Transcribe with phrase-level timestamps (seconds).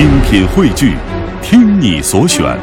[0.00, 0.96] 精品汇聚，
[1.42, 2.58] 听你所选，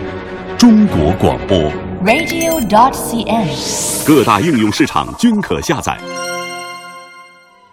[0.58, 1.56] 中国广播。
[2.04, 4.08] radio.dot.cn，。
[4.08, 5.96] 各大应用市场均可下载。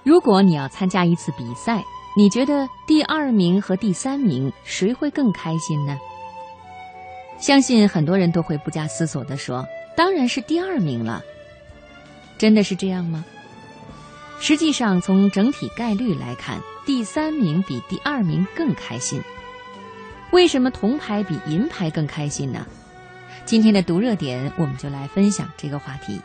[0.03, 1.83] 如果你要参加一次比赛，
[2.15, 5.96] 你觉得第二名和第三名谁会更开心呢？
[7.39, 11.23] 相信很多人都会不加思索地说：“当然是第二名了。”
[12.37, 13.25] 真的是这样吗？
[14.39, 19.23] 实际上，从整体概率来看，第三名比第二名更开心。
[20.35, 22.66] 为什么铜牌比银牌更开心呢？
[23.45, 26.20] 今天的读热点，我们就来分享这个话题。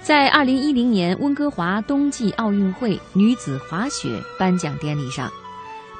[0.00, 5.30] 在二零一零年温哥华冬季奥运会女子滑雪颁奖典礼上，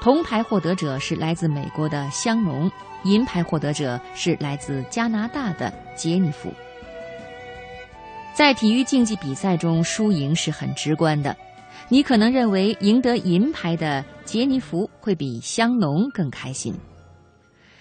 [0.00, 6.50] 铜牌获得者是来自美国的香农，银牌获得者是来自加拿大的杰尼弗。
[8.32, 11.36] 在体育竞技比赛中，输赢是很直观的。
[11.88, 16.74] 你可能认为赢得银牌的杰尼弗会比香农更开心，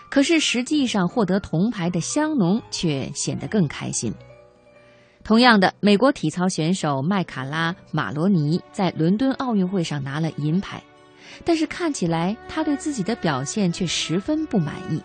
[0.09, 4.13] 可是实际上获得铜牌的香农却显得更开心。
[5.23, 10.83] 同样的，美国体操选手麦卡拉·马罗尼在伦敦奥运会上拿了银牌，
[11.45, 15.01] 但是看起来他对自己的表现却十分不满意。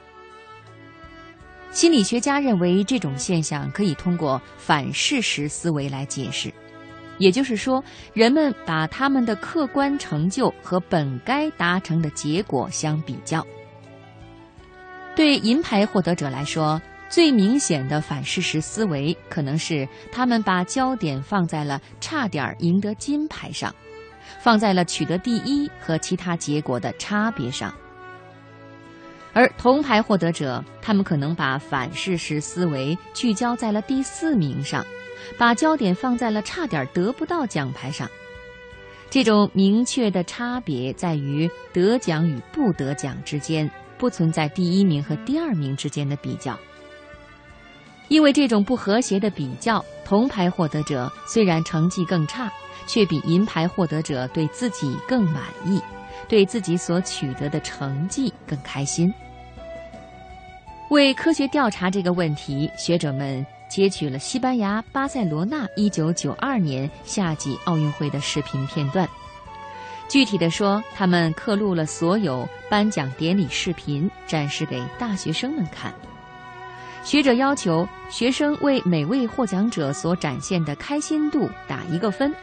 [1.70, 6.52] 心理学家认为，这种现象可以通过反事实思维来解释，
[7.19, 7.83] 也就是说，
[8.14, 13.47] 人们把他们的客观成就和本该达成的结果相比较。
[15.14, 23.75] 对银牌获得者来说，最明显的反事实思维可能是他们把焦点放在了差点赢得金牌上，
[24.41, 27.75] 放在了取得第一和其他结果的差别上。
[29.32, 34.84] 而铜牌获得者，他们可能把反事实思维聚焦在了第四名上，
[35.38, 38.08] 把焦点放在了差点得不到奖牌上。
[39.11, 46.58] 这种明确的差别在于得奖与不得奖之间不存在第一名和第二名之间的比较。
[48.08, 52.50] 因为这种不和谐的比较，铜牌获得者虽然成绩更差，
[52.87, 55.78] 却比银牌获得者对自己更满意，
[56.26, 59.12] 对自己所取得的成绩更开心。
[60.91, 69.08] 为科学调查这个问题，学者们截取了西班牙巴塞罗那1992年夏季奥运会的视频片段。
[70.08, 75.92] 具体的说，他们刻录了所有颁奖典礼视频，展示给大学生们看。
[77.04, 82.34] 学者要求学生为每位获奖者所展现的开心度打一个分，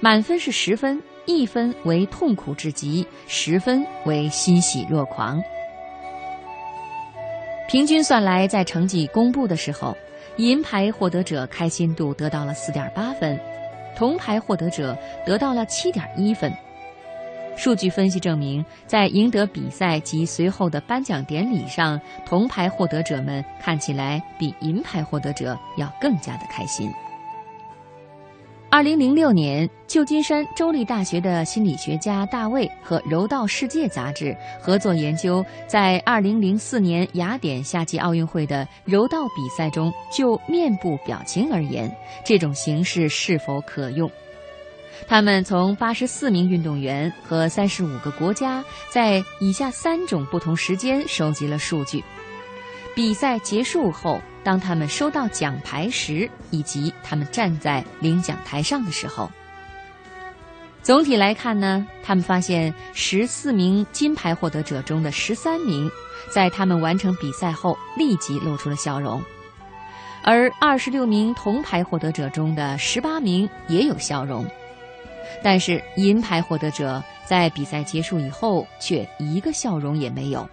[0.00, 5.42] 满分是十分，一分为痛苦至极，十分为欣喜若狂。
[7.68, 9.96] 平均算来，在成绩公布的时候，
[10.36, 13.38] 银牌获得者开心度得到了四点八分，
[13.96, 16.52] 铜牌获得者得到了七点一分。
[17.56, 26.88] 数据分析证明，在赢得比赛及随后的颁奖典礼上，铜牌获得者们看起来比银牌获得者要更加的开心。
[28.76, 41.90] 二零零六年，旧金山州立大学的心理学家大卫和《柔道世界》杂志合作研究，在二零零四年雅典夏季奥运会的柔道比赛中，就面部表情而言，
[42.22, 44.10] 这种形式是否可用。
[45.08, 52.04] 他们从八十四名运动员和三十五个国家，在以下三种不同时间收集了数据：
[52.94, 59.28] 比赛结束后，当他们收到奖牌时，以及他们站在领奖台上的时候。
[60.82, 65.90] 总体来看呢，他们发现十四名金牌获得者中的十三名，
[66.30, 69.20] 在他们完成比赛后立即露出了笑容，
[70.22, 74.46] 而二十六名铜牌获得者中的十八名也有笑容。
[75.42, 80.48] 但是银牌获得者在比赛结束以后却一个笑容也没有。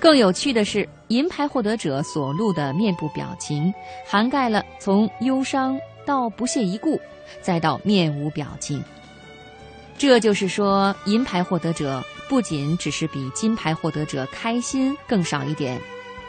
[0.00, 3.72] 更有趣的是，银牌获得者所露的面部表情，
[4.06, 6.98] 涵盖了从忧伤到不屑一顾，
[7.42, 8.82] 再到面无表情。
[9.98, 15.78] 这就是说，银牌获得者不仅只是比金牌获得者开心更少一点，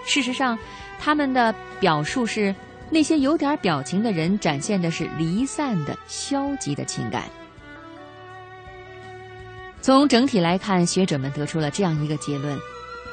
[0.06, 0.59] 事实上，
[1.00, 2.53] 他们的表述是。
[2.94, 7.24] 那些有点表情的人展现的是离散的、消极的情感。
[9.81, 12.59] 从整体来看，学者们得出了这样一个结论：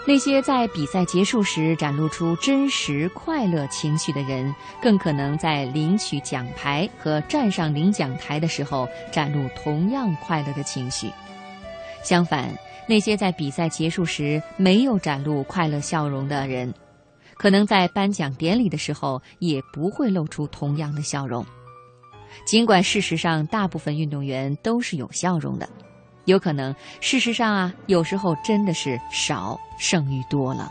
[0.06, 11.10] 那些在比赛结束时展露出真实快乐情绪的人，更可能在领取奖牌和站上领奖台的时候展露同样快乐的情绪。
[12.02, 12.48] 相反，
[12.88, 16.72] 那些在比赛结束时没有展露快乐笑容的人，
[17.36, 21.44] 可能在颁奖典礼的时候也不会露出同样的笑容，
[22.46, 25.68] 尽管事实上大部分运动员都是有笑容的，
[26.28, 30.70] 有可能，事实上啊，有时候真的是少胜于多了。